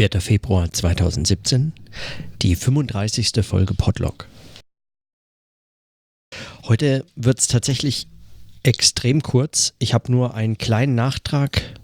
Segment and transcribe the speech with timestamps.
[0.00, 0.18] 4.
[0.22, 1.74] Februar 2017,
[2.40, 3.32] die 35.
[3.44, 4.26] Folge Podlog.
[6.62, 8.06] Heute wird es tatsächlich
[8.62, 9.74] extrem kurz.
[9.78, 11.78] Ich habe nur einen kleinen Nachtrag.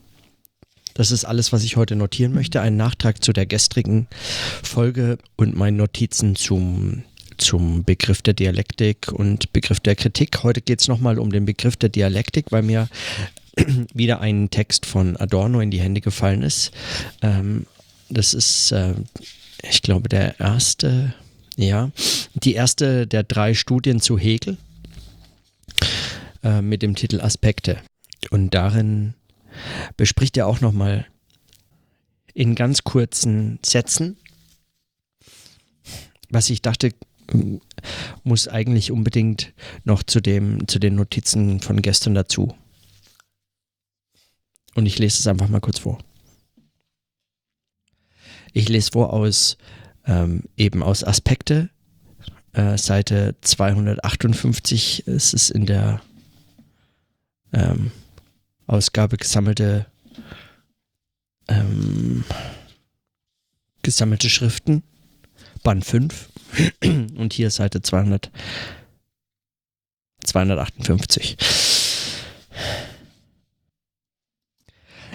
[0.94, 2.62] Das ist alles, was ich heute notieren möchte.
[2.62, 4.06] Einen Nachtrag zu der gestrigen
[4.62, 7.03] Folge und meine Notizen zum,
[7.37, 10.42] zum Begriff der Dialektik und Begriff der Kritik.
[10.42, 12.88] Heute geht es nochmal um den Begriff der Dialektik, weil mir
[13.92, 16.70] wieder ein Text von Adorno in die Hände gefallen ist.
[17.20, 17.66] Ähm,
[18.09, 18.95] das ist, äh,
[19.62, 21.14] ich glaube, der erste,
[21.56, 21.91] ja,
[22.34, 24.59] die erste der drei Studien zu Hegel
[26.42, 27.78] äh, mit dem Titel Aspekte.
[28.30, 29.14] Und darin
[29.97, 31.06] bespricht er auch nochmal
[32.34, 34.19] in ganz kurzen Sätzen,
[36.28, 36.92] was ich dachte,
[38.25, 39.52] muss eigentlich unbedingt
[39.84, 42.55] noch zu, dem, zu den Notizen von gestern dazu.
[44.75, 45.98] Und ich lese es einfach mal kurz vor.
[48.56, 49.59] Ich lese vor aus
[50.06, 51.69] ähm, eben aus Aspekte,
[52.55, 56.00] äh, Seite 258 ist es in der
[57.53, 57.91] ähm,
[58.67, 59.84] Ausgabe gesammelte
[61.48, 62.25] ähm,
[63.83, 64.83] gesammelte Schriften,
[65.62, 66.30] Band 5
[66.83, 68.30] und hier Seite 200,
[70.25, 71.75] 258.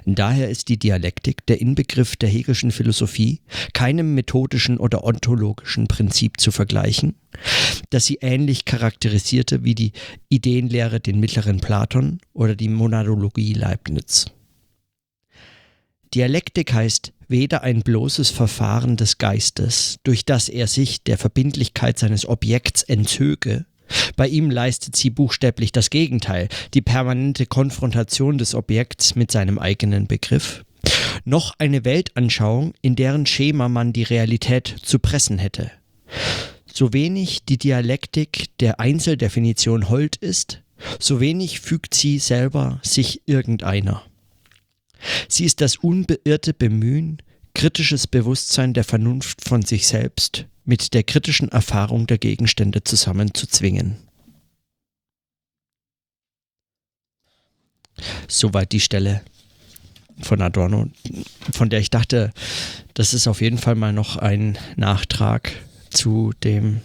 [0.06, 3.42] Daher ist die Dialektik der Inbegriff der Hegelschen Philosophie
[3.74, 7.16] keinem methodischen oder ontologischen Prinzip zu vergleichen,
[7.90, 9.92] das sie ähnlich charakterisierte wie die
[10.30, 14.26] Ideenlehre den mittleren Platon oder die Monadologie Leibniz.
[16.14, 22.28] Dialektik heißt weder ein bloßes Verfahren des Geistes, durch das er sich der Verbindlichkeit seines
[22.28, 23.66] Objekts entzöge,
[24.16, 30.08] bei ihm leistet sie buchstäblich das Gegenteil, die permanente Konfrontation des Objekts mit seinem eigenen
[30.08, 30.64] Begriff.
[31.25, 35.72] Noch eine Weltanschauung, in deren Schema man die Realität zu pressen hätte.
[36.73, 40.62] So wenig die Dialektik der Einzeldefinition hold ist,
[41.00, 44.03] so wenig fügt sie selber sich irgendeiner.
[45.28, 47.22] Sie ist das unbeirrte Bemühen,
[47.53, 53.97] kritisches Bewusstsein der Vernunft von sich selbst mit der kritischen Erfahrung der Gegenstände zusammenzuzwingen.
[58.28, 59.22] Soweit die Stelle
[60.22, 60.88] von Adorno,
[61.51, 62.31] von der ich dachte,
[62.94, 65.51] das ist auf jeden Fall mal noch ein Nachtrag
[65.89, 66.81] zu dem,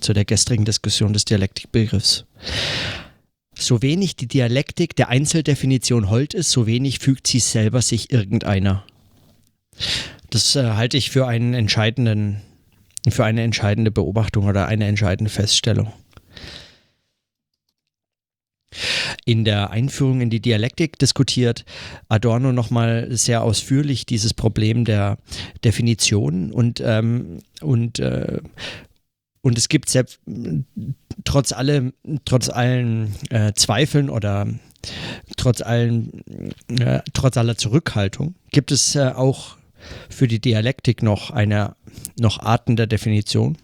[0.00, 2.24] zu der gestrigen Diskussion des Dialektikbegriffs.
[3.56, 8.84] So wenig die Dialektik der Einzeldefinition hold ist, so wenig fügt sie selber sich irgendeiner.
[10.34, 12.40] Das äh, halte ich für einen entscheidenden
[13.08, 15.92] für eine entscheidende Beobachtung oder eine entscheidende Feststellung.
[19.24, 21.64] In der Einführung in die Dialektik diskutiert
[22.08, 25.18] Adorno nochmal sehr ausführlich dieses Problem der
[25.64, 28.40] Definition und, ähm, und, äh,
[29.40, 30.18] und es gibt selbst,
[31.24, 31.92] trotz, alle,
[32.24, 34.48] trotz allen äh, Zweifeln oder
[35.36, 36.24] trotz, allen,
[36.80, 39.58] äh, trotz aller Zurückhaltung gibt es äh, auch
[40.08, 41.76] für die Dialektik noch eine
[42.18, 43.58] noch Arten der Definition.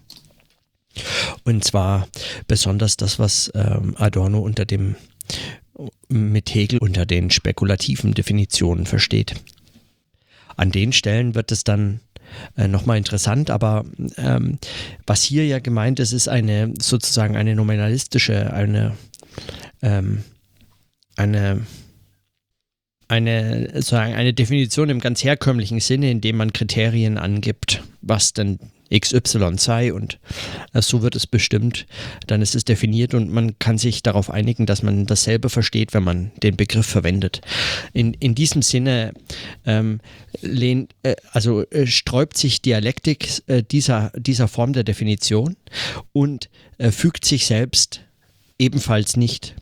[1.43, 2.07] Und zwar
[2.47, 4.95] besonders das, was ähm, Adorno unter dem
[6.09, 9.35] mit Hegel unter den spekulativen Definitionen versteht.
[10.57, 12.01] An den Stellen wird es dann
[12.57, 13.85] äh, nochmal interessant, aber
[14.17, 14.59] ähm,
[15.07, 18.95] was hier ja gemeint ist, ist eine sozusagen eine nominalistische, eine,
[19.81, 20.23] ähm,
[21.15, 21.65] eine
[23.11, 28.57] eine, sozusagen eine Definition im ganz herkömmlichen Sinne, indem man Kriterien angibt, was denn
[28.93, 30.19] XY sei und
[30.73, 31.85] äh, so wird es bestimmt,
[32.27, 36.03] dann ist es definiert und man kann sich darauf einigen, dass man dasselbe versteht, wenn
[36.03, 37.41] man den Begriff verwendet.
[37.93, 39.13] In, in diesem Sinne
[39.65, 39.99] ähm,
[40.41, 45.55] lehnt, äh, also äh, sträubt sich Dialektik äh, dieser, dieser Form der Definition
[46.11, 48.01] und äh, fügt sich selbst
[48.59, 49.55] ebenfalls nicht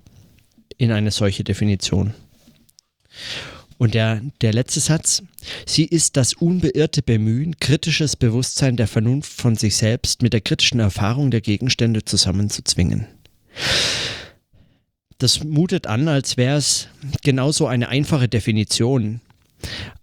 [0.77, 2.13] in eine solche Definition.
[3.77, 5.23] Und der, der letzte Satz,
[5.65, 10.81] sie ist das unbeirrte Bemühen, kritisches Bewusstsein der Vernunft von sich selbst mit der kritischen
[10.81, 13.07] Erfahrung der Gegenstände zusammenzuzwingen.
[15.17, 16.89] Das mutet an, als wäre es
[17.23, 19.21] genauso eine einfache Definition.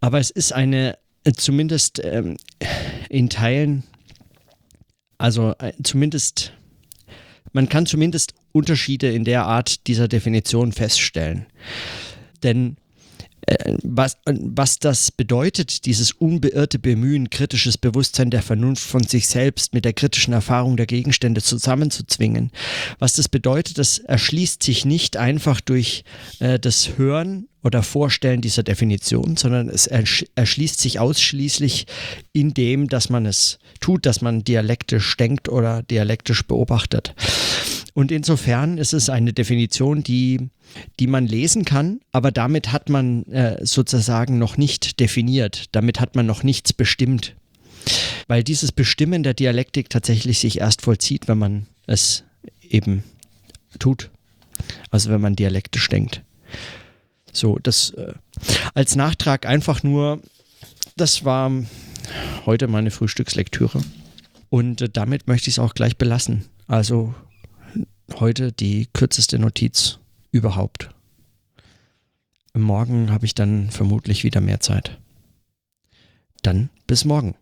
[0.00, 0.96] Aber es ist eine,
[1.36, 2.38] zumindest ähm,
[3.10, 3.84] in Teilen,
[5.18, 6.52] also äh, zumindest,
[7.52, 11.46] man kann zumindest Unterschiede in der Art dieser Definition feststellen.
[12.42, 12.85] Denn äh,
[13.82, 19.84] was, was das bedeutet, dieses unbeirrte Bemühen, kritisches Bewusstsein der Vernunft von sich selbst mit
[19.84, 22.50] der kritischen Erfahrung der Gegenstände zusammenzuzwingen.
[22.98, 26.04] Was das bedeutet, das erschließt sich nicht einfach durch
[26.40, 31.86] äh, das Hören oder Vorstellen dieser Definition, sondern es erschließt sich ausschließlich
[32.32, 37.14] in dem, dass man es tut, dass man dialektisch denkt oder dialektisch beobachtet.
[37.96, 40.50] Und insofern ist es eine Definition, die,
[41.00, 46.14] die man lesen kann, aber damit hat man äh, sozusagen noch nicht definiert, damit hat
[46.14, 47.34] man noch nichts bestimmt.
[48.28, 52.24] Weil dieses Bestimmen der Dialektik tatsächlich sich erst vollzieht, wenn man es
[52.60, 53.02] eben
[53.78, 54.10] tut.
[54.90, 56.20] Also wenn man dialektisch denkt.
[57.32, 58.12] So, das äh,
[58.74, 60.20] als Nachtrag einfach nur,
[60.98, 61.50] das war
[62.44, 63.82] heute meine Frühstückslektüre.
[64.50, 66.44] Und äh, damit möchte ich es auch gleich belassen.
[66.66, 67.14] Also
[68.14, 69.98] heute die kürzeste Notiz
[70.30, 70.90] überhaupt.
[72.54, 74.98] Morgen habe ich dann vermutlich wieder mehr Zeit.
[76.42, 77.34] Dann bis morgen.